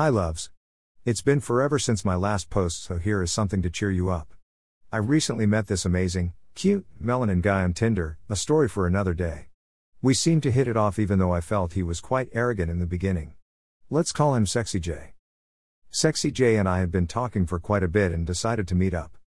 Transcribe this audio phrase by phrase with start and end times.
[0.00, 0.48] Hi, loves.
[1.04, 4.32] It's been forever since my last post, so here is something to cheer you up.
[4.90, 9.48] I recently met this amazing, cute, melanin guy on Tinder, a story for another day.
[10.00, 12.78] We seemed to hit it off even though I felt he was quite arrogant in
[12.78, 13.34] the beginning.
[13.90, 15.12] Let's call him Sexy J.
[15.90, 18.94] Sexy J and I had been talking for quite a bit and decided to meet
[18.94, 19.18] up.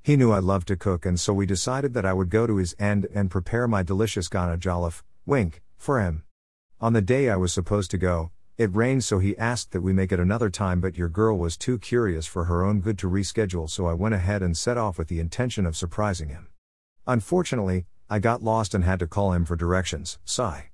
[0.00, 2.58] He knew I loved to cook and so we decided that I would go to
[2.58, 6.22] his end and prepare my delicious Ghana jollof, wink, for him.
[6.80, 9.92] On the day I was supposed to go, it rained so he asked that we
[9.92, 13.08] make it another time but your girl was too curious for her own good to
[13.08, 16.48] reschedule so I went ahead and set off with the intention of surprising him.
[17.06, 20.70] Unfortunately, I got lost and had to call him for directions, sigh.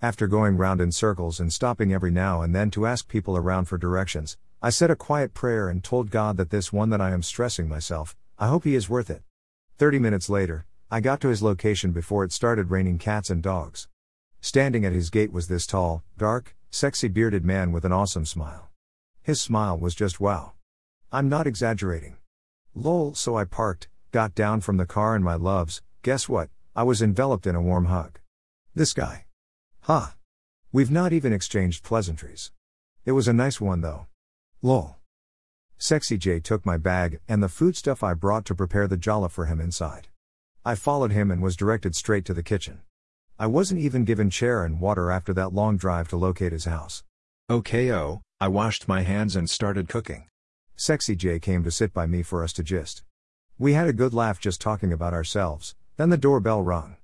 [0.00, 3.66] After going round in circles and stopping every now and then to ask people around
[3.66, 7.10] for directions, I said a quiet prayer and told God that this one that I
[7.10, 9.22] am stressing myself, I hope he is worth it.
[9.78, 13.88] 30 minutes later, I got to his location before it started raining cats and dogs.
[14.40, 18.70] Standing at his gate was this tall, dark, Sexy bearded man with an awesome smile.
[19.22, 20.54] His smile was just wow.
[21.12, 22.16] I'm not exaggerating.
[22.74, 26.48] Lol, so I parked, got down from the car, and my loves, guess what?
[26.74, 28.20] I was enveloped in a warm hug.
[28.74, 29.26] This guy.
[29.82, 30.00] Ha.
[30.00, 30.12] Huh.
[30.72, 32.52] We've not even exchanged pleasantries.
[33.04, 34.06] It was a nice one though.
[34.62, 34.96] Lol.
[35.76, 39.32] Sexy J took my bag and the food stuff I brought to prepare the jollof
[39.32, 40.08] for him inside.
[40.64, 42.80] I followed him and was directed straight to the kitchen.
[43.38, 47.02] I wasn't even given chair and water after that long drive to locate his house.
[47.48, 50.28] OKO, oh, I washed my hands and started cooking.
[50.76, 53.02] Sexy J came to sit by me for us to gist.
[53.58, 56.96] We had a good laugh just talking about ourselves, then the doorbell rung.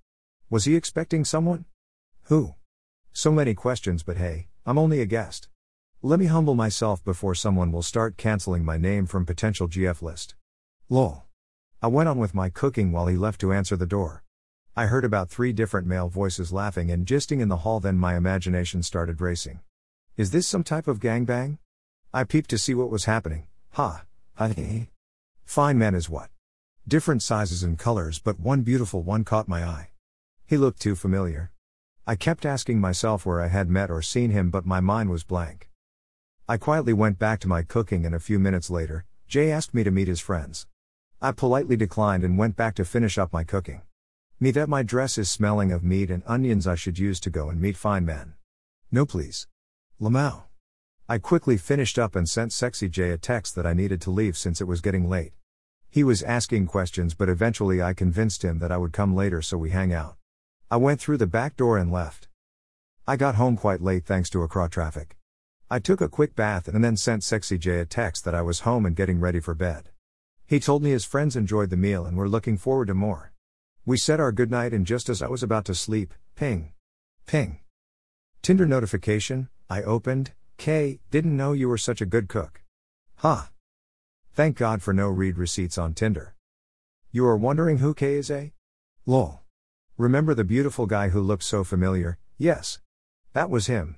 [0.51, 1.65] Was he expecting someone?
[2.25, 2.55] Who?
[3.13, 5.49] So many questions, but hey, I'm only a guest.
[6.03, 10.35] Let me humble myself before someone will start canceling my name from potential GF list.
[10.89, 11.25] Lol.
[11.83, 14.23] I went on with my cooking while he left to answer the door.
[14.79, 18.15] I heard about three different male voices laughing and gisting in the hall, then my
[18.15, 19.59] imagination started racing.
[20.17, 21.59] Is this some type of gangbang?
[22.15, 23.49] I peeped to see what was happening.
[23.73, 24.05] Ha,
[24.37, 24.91] honey.
[25.45, 26.31] Fine man is what?
[26.87, 29.89] Different sizes and colors, but one beautiful one caught my eye.
[30.47, 31.51] He looked too familiar.
[32.07, 35.25] I kept asking myself where I had met or seen him, but my mind was
[35.25, 35.69] blank.
[36.49, 39.83] I quietly went back to my cooking, and a few minutes later, J asked me
[39.83, 40.69] to meet his friends.
[41.21, 43.83] I politely declined and went back to finish up my cooking.
[44.41, 47.51] Me that my dress is smelling of meat and onions I should use to go
[47.51, 48.35] and meet fine men.
[48.93, 49.49] No please.
[50.01, 50.45] Lamau.
[51.09, 54.39] I quickly finished up and sent Sexy J a text that I needed to leave
[54.39, 55.33] since it was getting late.
[55.91, 59.59] He was asking questions but eventually I convinced him that I would come later so
[59.59, 60.15] we hang out.
[60.71, 62.29] I went through the back door and left.
[63.09, 65.17] I got home quite late thanks to Accra traffic.
[65.69, 68.61] I took a quick bath and then sent Sexy J a text that I was
[68.61, 69.89] home and getting ready for bed.
[70.47, 73.33] He told me his friends enjoyed the meal and were looking forward to more.
[73.89, 76.75] We said our goodnight, and just as I was about to sleep, ping.
[77.25, 77.61] Ping.
[78.43, 82.61] Tinder notification, I opened, K, didn't know you were such a good cook.
[83.21, 83.35] Ha.
[83.35, 83.47] Huh.
[84.35, 86.35] Thank God for no read receipts on Tinder.
[87.13, 88.49] You are wondering who K is, eh?
[89.07, 89.41] Lol.
[89.97, 92.19] Remember the beautiful guy who looked so familiar?
[92.37, 92.81] Yes.
[93.33, 93.97] That was him.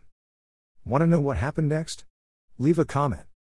[0.85, 2.05] Want to know what happened next?
[2.59, 3.27] Leave a comment.